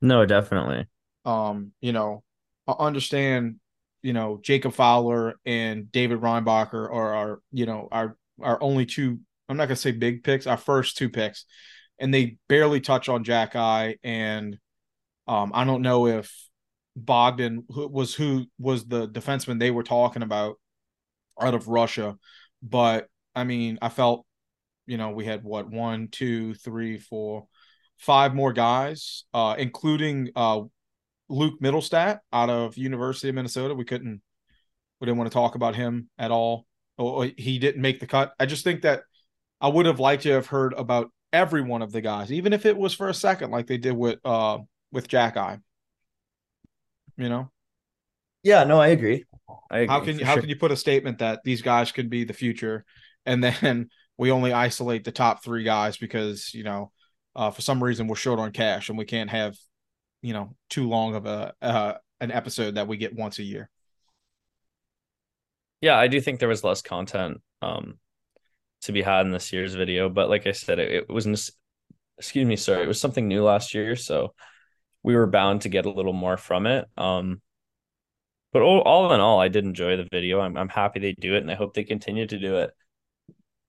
[0.00, 0.86] No, definitely.
[1.24, 2.24] Um, you know,
[2.66, 3.56] I understand,
[4.02, 9.20] you know, Jacob Fowler and David Reinbacher are our, you know, our our only two,
[9.48, 11.44] I'm not gonna say big picks, our first two picks.
[11.98, 14.58] And they barely touch on Xhekaj and
[15.28, 16.34] um I don't know if
[16.96, 20.56] Bogdan who was who was the defenseman they were talking about
[21.40, 22.16] out of Russia,
[22.62, 24.26] but I mean, I felt
[24.86, 27.46] you know, we had what one, two, three, four,
[27.98, 30.60] five more guys, uh, including uh,
[31.28, 33.74] Luke Mittelstadt out of University of Minnesota.
[33.74, 34.22] We couldn't,
[35.00, 36.66] we didn't want to talk about him at all.
[36.98, 38.32] Oh, he didn't make the cut.
[38.38, 39.02] I just think that
[39.60, 42.66] I would have liked to have heard about every one of the guys, even if
[42.66, 44.58] it was for a second, like they did with uh
[44.92, 45.60] with Xhekaj.
[47.16, 47.50] You know,
[48.42, 49.24] Yeah, no, I agree.
[49.70, 50.42] I how agree can for how sure.
[50.42, 52.84] can you put a statement that these guys could be the future,
[53.26, 56.92] and then we only isolate the top three guys because you know,
[57.34, 59.56] uh, for some reason we're short on cash and we can't have,
[60.20, 63.68] you know, too long of a uh, an episode that we get once a year.
[65.80, 67.98] Yeah, I do think there was less content um
[68.82, 71.50] to be had in this year's video, but like I said, it, it was
[72.18, 74.34] excuse me, sorry, it was something new last year, so
[75.02, 76.86] we were bound to get a little more from it.
[76.96, 77.40] Um
[78.52, 80.40] but all, all in all, I did enjoy the video.
[80.40, 82.72] I'm I'm happy they do it and I hope they continue to do it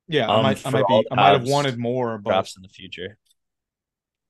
[0.08, 2.62] Yeah, I Um, might I might be I might have wanted more, but perhaps in
[2.62, 3.18] the future.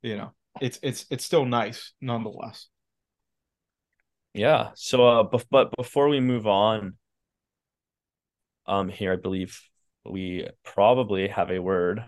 [0.01, 2.67] you know, it's it's it's still nice nonetheless.
[4.33, 4.71] Yeah.
[4.75, 6.97] So uh bef- but before we move on
[8.65, 9.61] um here I believe
[10.05, 12.03] we probably have a word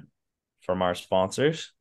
[0.61, 1.71] from our sponsors.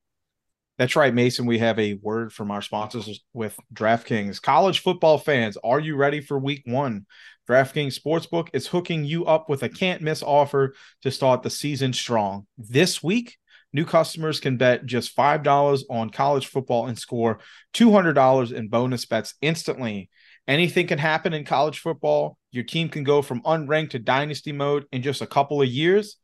[0.77, 1.47] That's right, Mason.
[1.47, 4.43] We have a word from our sponsors with DraftKings.
[4.43, 7.07] College football fans, are you ready for week one?
[7.49, 11.93] DraftKings Sportsbook is hooking you up with a can't miss offer to start the season
[11.93, 12.49] strong.
[12.59, 13.37] This week,
[13.73, 17.39] new customers can bet just $5 on college football and score
[17.75, 20.11] $200 in bonus bets instantly.
[20.49, 22.37] Anything can happen in college football.
[22.51, 26.17] Your team can go from unranked to dynasty mode in just a couple of years.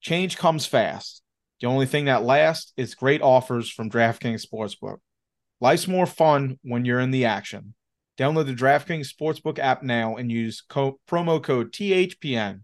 [0.00, 1.19] Change comes fast.
[1.60, 4.98] The only thing that lasts is great offers from DraftKings Sportsbook.
[5.60, 7.74] Life's more fun when you're in the action.
[8.18, 12.62] Download the DraftKings Sportsbook app now and use co- promo code THPN.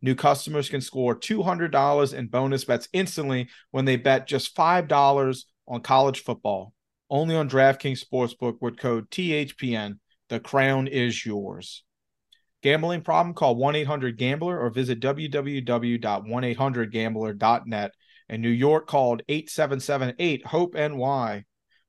[0.00, 5.80] New customers can score $200 in bonus bets instantly when they bet just $5 on
[5.82, 6.72] college football.
[7.10, 9.98] Only on DraftKings Sportsbook with code THPN.
[10.28, 11.84] The crown is yours.
[12.62, 13.34] Gambling problem?
[13.34, 17.92] Call 1 800 Gambler or visit www.1800Gambler.net.
[18.28, 21.44] In New York, called 8778 HOPE NY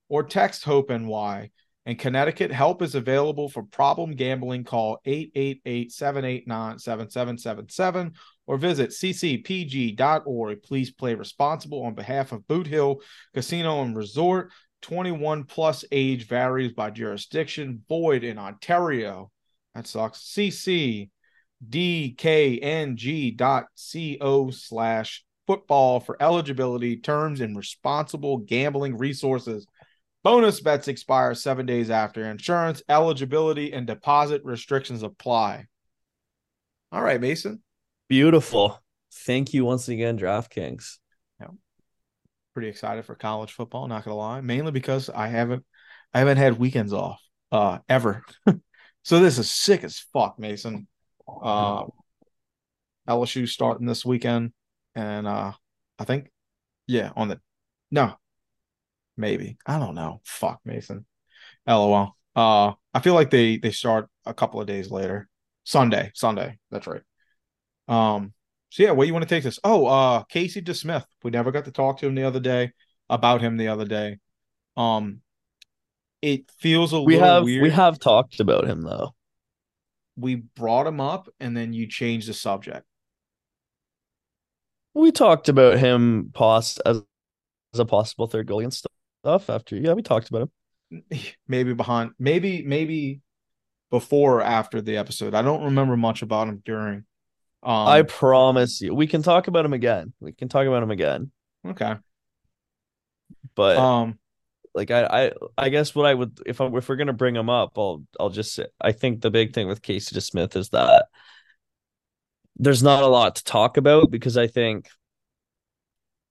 [0.08, 1.52] or text HOPE NY.
[1.86, 4.64] In Connecticut, help is available for problem gambling.
[4.64, 8.14] Call 888 789 7777
[8.46, 10.64] or visit ccpg.org.
[10.64, 13.02] Please play responsible on behalf of Boot Hill
[13.34, 14.52] Casino and Resort.
[14.82, 17.82] 21 plus age varies by jurisdiction.
[17.90, 19.32] Void in Ontario.
[19.76, 20.20] That sucks.
[20.20, 21.10] CC
[21.68, 22.12] dkng.co
[24.52, 29.66] slash football for eligibility, terms, and responsible gambling resources.
[30.24, 32.84] Bonus bets expire seven days after insurance.
[32.88, 35.66] Eligibility and deposit restrictions apply.
[36.92, 37.64] All right, Mason.
[38.10, 38.80] Beautiful.
[39.12, 41.00] Thank you once again, DraftKings.
[42.54, 44.42] Pretty excited for college football, not gonna lie.
[44.42, 45.66] Mainly because I haven't
[46.14, 47.20] I haven't had weekends off
[47.52, 48.24] uh ever.
[49.04, 50.88] so this is sick as fuck, Mason.
[51.28, 51.86] Uh
[53.08, 54.52] LSU starting this weekend.
[55.00, 55.54] And uh
[55.98, 56.30] I think
[56.88, 57.40] yeah, on the
[57.92, 58.16] no,
[59.18, 59.58] maybe.
[59.66, 60.22] I don't know.
[60.26, 61.06] Fuck Mason.
[61.68, 62.16] LOL.
[62.36, 65.30] Uh I feel like they they start a couple of days later.
[65.64, 66.12] Sunday.
[66.16, 66.60] Sunday.
[66.72, 67.04] That's right.
[67.88, 68.34] Um
[68.72, 69.60] so yeah, where you want to take this?
[69.64, 71.06] Oh, uh Casey DeSmith.
[71.24, 72.72] We never got to talk to him the other day
[73.10, 74.18] about him the other day.
[74.78, 75.22] Um
[76.22, 77.64] it feels a We little have weird.
[77.64, 79.16] we have talked about him though.
[80.16, 82.86] we brought him up and then you changed the subject.
[84.94, 87.02] We talked about him pos as,
[87.74, 89.76] as a possible third goalie and stuff after.
[89.76, 90.50] Yeah, we talked about
[90.92, 91.20] him.
[91.48, 93.22] Maybe behind maybe maybe
[93.92, 95.36] before or after the episode.
[95.36, 97.06] I don't remember much about him during.
[97.62, 100.14] Um I promise you, we can talk about him again.
[100.20, 101.32] We can talk about him again.
[101.68, 101.96] okay.
[103.56, 104.18] But Um
[104.74, 107.50] like I, I I guess what I would if I, if we're gonna bring him
[107.50, 111.08] up, I'll I'll just say I think the big thing with Casey DeSmith is that
[112.60, 114.88] there's not a lot to talk about because I think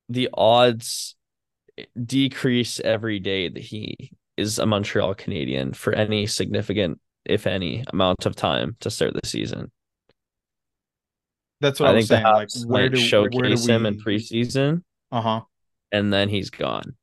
[0.09, 1.17] the odds
[2.03, 8.27] decrease every day that he is a Montreal Canadian for any significant, if any, amount
[8.27, 9.71] of time to start the season.
[11.61, 12.35] that's what I, I was think saying.
[12.35, 15.41] Like where do showcase where do him in we- preseason, Uh-huh.
[15.93, 16.95] and then he's gone.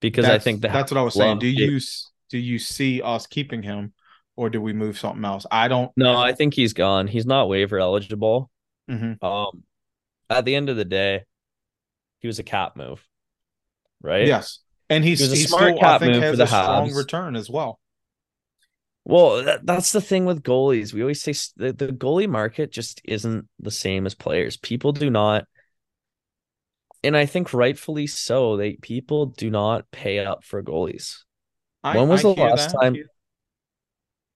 [0.00, 1.38] Because That's, I think the that's what I was saying.
[1.40, 3.92] Do you s- do you see us keeping him
[4.38, 5.44] or do we move something else?
[5.50, 7.08] I don't No, I think he's gone.
[7.08, 8.50] He's not waiver eligible.
[8.88, 9.20] Mhm.
[9.22, 9.64] Um,
[10.30, 11.24] at the end of the day,
[12.20, 13.04] he was a cap move,
[14.00, 14.26] right?
[14.28, 14.60] Yes.
[14.88, 16.42] And he's It was a he smart still I cap think move has for the
[16.44, 16.94] a strong Habs.
[16.96, 17.80] return as well.
[19.04, 20.92] Well, that, that's the thing with goalies.
[20.94, 24.56] We always say the, the goalie market just isn't the same as players.
[24.56, 25.46] People do not,
[27.02, 28.56] and I think rightfully so.
[28.56, 31.24] They people do not pay up for goalies.
[31.82, 32.80] I, When was I the last that.
[32.80, 32.96] time-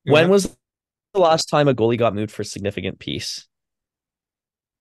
[0.04, 0.56] When was
[1.14, 3.46] the last time a goalie got moved for significant piece?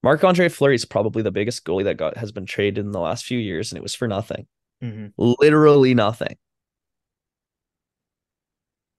[0.03, 2.99] Marc Andre Fleury is probably the biggest goalie that got has been traded in the
[2.99, 4.47] last few years, and it was for nothing.
[4.83, 5.13] Mhm.
[5.17, 6.37] literally nothing.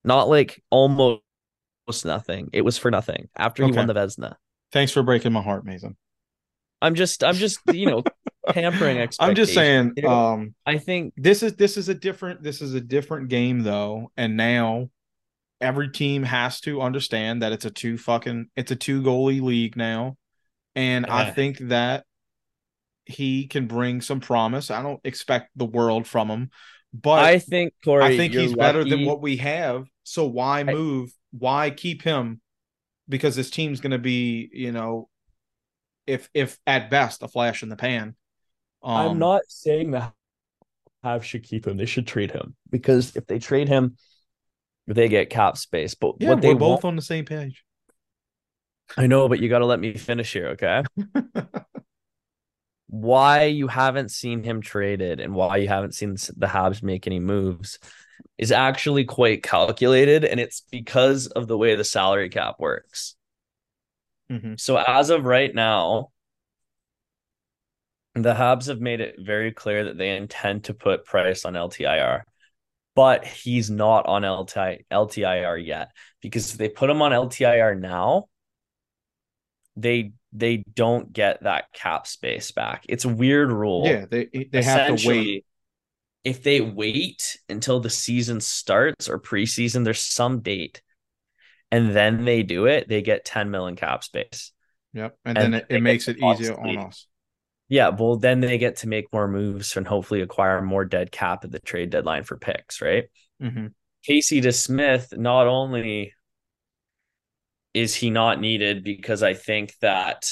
[0.05, 1.23] Not like almost
[2.05, 2.51] nothing.
[2.53, 4.37] It was for nothing after he won the Vezina.
[4.71, 5.97] Thanks for breaking my heart, Mason.
[6.81, 8.03] I'm just, I'm just, you know,
[8.51, 9.17] tampering expectations.
[9.31, 12.61] I'm just saying, You know, um, I think this is this is a different this
[12.63, 14.89] is a different game though, and now
[15.63, 19.77] every team has to understand that it's a two fucking it's a two goalie league
[19.77, 20.17] now,
[20.75, 22.05] and I think that
[23.05, 24.71] he can bring some promise.
[24.71, 26.51] I don't expect the world from him,
[26.93, 29.87] but I think Corey, I think you're he's better than what we have.
[30.05, 31.11] So why move?
[31.31, 32.41] Why keep him?
[33.09, 35.09] Because this team's going to be, you know,
[36.07, 38.17] if if at best a flash in the pan.
[38.83, 40.13] Um, I'm not saying the
[41.05, 41.77] Habs should keep him.
[41.77, 43.97] They should trade him because if they trade him,
[44.87, 45.95] they get cap space.
[45.95, 47.65] But Yeah, what they we're both won't- on the same page.
[48.97, 50.83] I know, but you got to let me finish here, okay?
[52.89, 57.21] why you haven't seen him traded and why you haven't seen the Habs make any
[57.21, 57.79] moves
[58.37, 63.15] is actually quite calculated, and it's because of the way the salary cap works.
[64.31, 64.61] Mhm.
[64.61, 66.11] So as of right now,
[68.15, 72.23] the Habs have made it very clear that they intend to put Price on LTIR,
[72.95, 78.27] but he's not on LTI, LTIR yet because if they put him on LTIR now,
[79.77, 82.85] they they don't get that cap space back.
[82.89, 83.87] It's a weird rule.
[83.87, 85.45] Yeah, they they have to wait.
[86.25, 90.81] If they wait until the season starts or preseason, there's some date,
[91.73, 94.53] and then they do it, they get 10 million cap space.
[94.93, 97.07] Yep, and, And then it, it makes it easier on us.
[97.73, 101.43] Yeah, well, then they get to make more moves and hopefully acquire more dead cap
[101.43, 103.05] at the trade deadline for picks, right?
[103.41, 103.69] hmm
[104.05, 106.13] Casey DeSmith, not only
[107.73, 110.31] is he not needed because I think that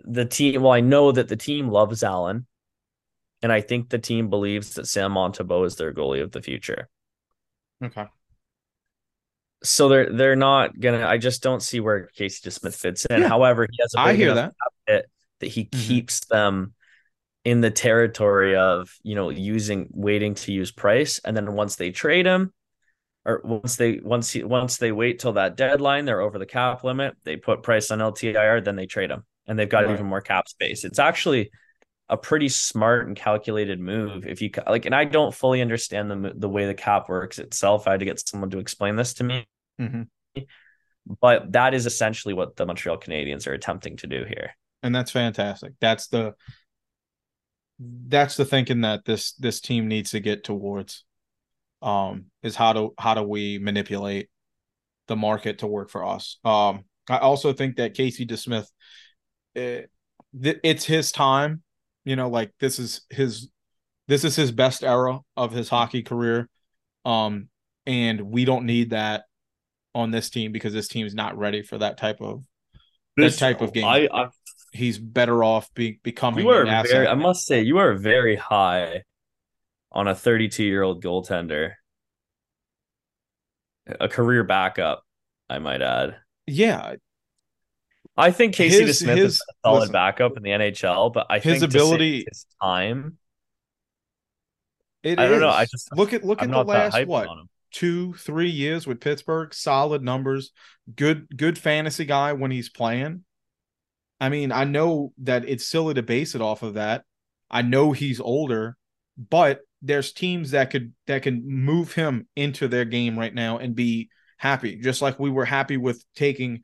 [0.00, 2.48] the team, well, I know that the team loves Allen,
[3.40, 6.88] and I think the team believes that Sam Montembeault is their goalie of the future.
[7.84, 8.06] Okay.
[9.62, 11.06] So they're they're not gonna.
[11.06, 13.20] I just don't see where Casey DeSmith fits in.
[13.20, 13.28] Yeah.
[13.28, 14.54] However, he has a I hear that.
[15.40, 15.86] That he Mhm.
[15.86, 16.74] keeps them
[17.44, 21.20] in the territory of you know using waiting to use price.
[21.24, 22.52] And then once they trade him
[23.24, 26.84] or once they once he, once they wait till that deadline they're over the cap
[26.84, 29.24] limit they put price on LTIR then they trade him.
[29.46, 29.94] And they've got right.
[29.94, 30.84] even more cap space.
[30.84, 31.50] It's actually
[32.08, 34.26] a pretty smart and calculated move.
[34.26, 37.88] If you like and I don't fully understand the the way the cap works itself.
[37.88, 39.46] I had to get someone to explain this to me.
[39.80, 40.42] Mm-hmm.
[41.20, 45.10] but that is essentially what the Montreal Canadiens are attempting to do here and that's
[45.10, 45.72] fantastic.
[45.80, 46.34] That's the
[47.78, 51.04] that's the thinking that this this team needs to get towards
[51.80, 54.28] um is how do how do we manipulate
[55.08, 56.38] the market to work for us?
[56.44, 58.68] Um i also think that casey DeSmith
[59.54, 59.90] it,
[60.44, 61.62] eh, it's his time.
[62.04, 63.50] You know like this is his
[64.08, 66.48] this is his best era of his hockey career.
[67.04, 67.48] Um
[67.86, 69.24] and we don't need that
[69.94, 72.44] on this team because this team is not ready for that type of
[73.16, 73.84] this, that type of game.
[73.84, 74.28] I, I
[74.72, 79.02] he's better off be, becoming you are very, I must say, you are very high
[79.92, 81.72] on a 32 year old goaltender,
[83.86, 85.02] a career backup,
[85.48, 86.16] I might add.
[86.46, 86.94] Yeah.
[88.16, 91.26] I think Casey his, DeSmith his, is a solid listen, backup in the NHL, but
[91.30, 93.16] I his think ability, his time.
[95.02, 95.48] It I don't know.
[95.48, 97.28] I just look at look I'm at the last what
[97.72, 99.54] two three years with Pittsburgh.
[99.54, 100.52] Solid numbers,
[100.94, 103.24] good good fantasy guy when he's playing.
[104.20, 107.04] I mean, I know that it's silly to base it off of that.
[107.50, 108.76] I know he's older,
[109.16, 113.74] but there's teams that could that can move him into their game right now and
[113.74, 116.60] be happy, just like we were happy with taking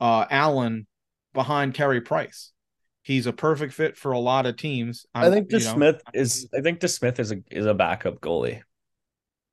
[0.00, 0.86] uh Allen
[1.32, 2.52] behind Carey Price.
[3.02, 5.06] He's a perfect fit for a lot of teams.
[5.14, 8.60] I'm, i think DeSmith is I think DeSmith is a is a backup goalie.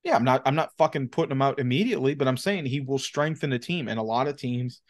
[0.04, 3.00] Yeah, I'm not I'm not fucking putting him out immediately, but I'm saying he will
[3.00, 4.82] strengthen the team and a lot of teams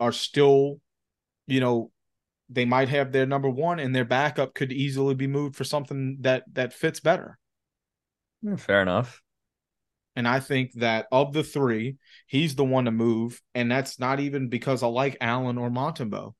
[0.00, 0.80] are still
[1.46, 1.90] you know
[2.48, 6.18] they might have their number one and their backup could easily be moved for something
[6.20, 7.38] that that fits better.
[8.56, 9.20] Fair enough.
[10.16, 11.96] And I think that of the three,
[12.26, 16.34] he's the one to move, and that's not even because I like Allen or Montembeault.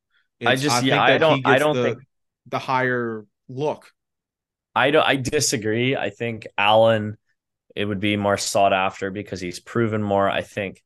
[0.45, 1.99] I just I yeah, I don't I don't the, think
[2.47, 3.91] the higher look.
[4.75, 5.97] I don't I disagree.
[5.97, 7.17] I think Allen
[7.77, 10.29] it would be more sought after because he's proven more.
[10.29, 10.83] I think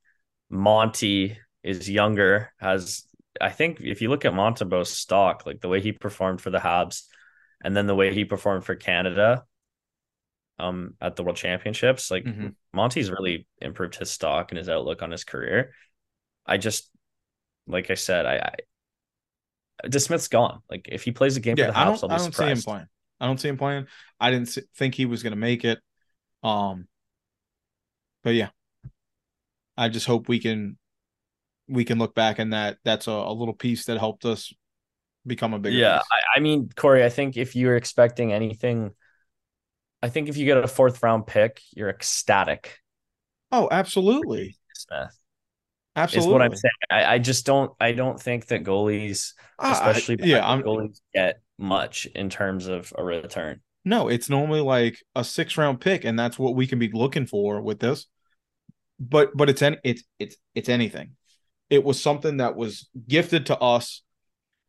[0.50, 3.06] Monty is younger, has
[3.40, 6.58] I think if you look at Montembeault's stock, like the way he performed for the
[6.58, 7.04] Habs,
[7.62, 9.44] and then the way he performed for Canada,
[10.58, 12.48] um, at the World Championships, like mm-hmm.
[12.72, 15.72] Monty's really improved his stock and his outlook on his career.
[16.46, 16.90] I just,
[17.66, 20.60] like I said, I, I DeSmith's gone.
[20.70, 22.44] Like if he plays a game yeah, for the Habs, I don't, I don't see
[22.44, 22.86] him playing.
[23.20, 23.86] I don't see him playing.
[24.20, 25.80] I didn't think he was going to make it.
[26.42, 26.86] Um,
[28.22, 28.50] but yeah,
[29.76, 30.78] I just hope we can
[31.68, 34.52] we can look back and that that's a, a little piece that helped us
[35.26, 35.76] become a bigger.
[35.76, 38.90] Yeah, I, I, mean, Corey, I think if you're expecting anything,
[40.02, 42.78] I think if you get a fourth round pick, you're ecstatic.
[43.50, 44.56] Oh, absolutely.
[44.74, 45.16] Smith.
[45.94, 46.28] Absolutely.
[46.28, 46.72] Is what I'm saying.
[46.90, 51.40] I, I just don't I don't think that goalies, especially uh, yeah, I'm, goalies get
[51.58, 53.60] much in terms of a return.
[53.84, 57.26] No, it's normally like a six round pick, and that's what we can be looking
[57.26, 58.06] for with this.
[58.98, 61.16] But but it's any it's it's it's anything.
[61.72, 64.02] It was something that was gifted to us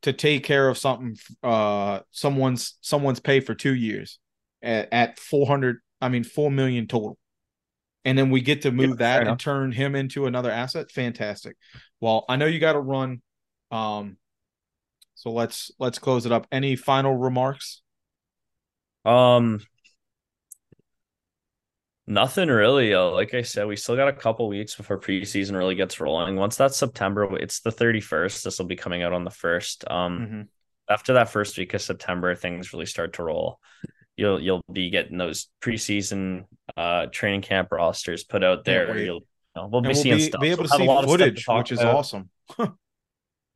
[0.04, 4.20] to take care of something uh someone's someone's pay for two years
[4.62, 7.18] at, at 400 i mean 4 million total.
[8.06, 10.92] And then we get to move yeah, that and turn him into another asset.
[10.92, 11.58] Fantastic.
[12.00, 13.22] Well i know you got to run
[13.70, 14.16] um
[15.16, 16.48] so let's let's close it up.
[16.54, 17.82] Any final remarks?
[19.04, 19.60] Um
[22.06, 22.96] Nothing really.
[22.96, 26.36] Like I said, we still got a couple weeks before preseason really gets rolling.
[26.36, 28.44] Once that's September, it's the 31st.
[28.44, 29.90] This will be coming out on the 1st.
[29.90, 30.42] Um, mm-hmm.
[30.90, 33.60] After that first week of September, things really start to roll.
[34.18, 36.44] You'll you'll be getting those preseason
[36.76, 38.98] uh, training camp rosters put out there.
[38.98, 39.22] You'll you
[39.56, 40.42] know, we'll be we'll seeing be, stuff.
[40.42, 41.96] Be able to we'll see footage, to which is about.
[41.96, 42.30] awesome.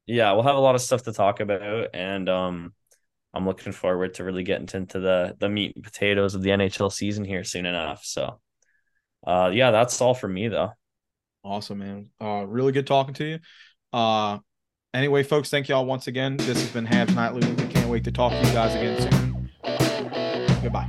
[0.07, 2.73] yeah, we'll have a lot of stuff to talk about, and um,
[3.33, 6.91] I'm looking forward to really getting into the the meat and potatoes of the NHL
[6.91, 8.03] season here soon enough.
[8.03, 8.39] So,
[9.25, 10.71] uh, yeah, that's all for me though.
[11.43, 12.07] Awesome, man.
[12.19, 13.39] Uh, really good talking to you.
[13.93, 14.39] Uh,
[14.93, 16.37] anyway, folks, thank y'all once again.
[16.37, 17.47] This has been Habs Nightly.
[17.53, 19.27] We can't wait to talk to you guys again soon.
[20.61, 20.87] Goodbye.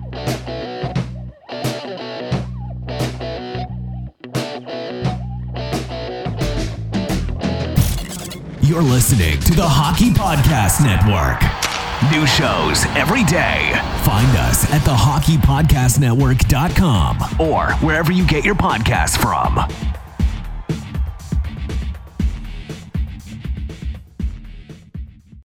[8.63, 11.68] You're listening to the Hockey Podcast Network.
[12.13, 13.73] New shows every day.
[14.05, 19.59] Find us at thehockeypodcastnetwork.com or wherever you get your podcasts from.